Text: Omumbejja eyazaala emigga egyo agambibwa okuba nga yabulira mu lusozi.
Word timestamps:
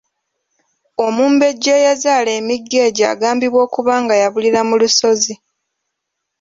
Omumbejja 1.05 1.71
eyazaala 1.79 2.31
emigga 2.39 2.77
egyo 2.87 3.03
agambibwa 3.13 3.59
okuba 3.65 3.93
nga 4.03 4.15
yabulira 4.21 4.59
mu 4.69 4.75
lusozi. 4.81 5.33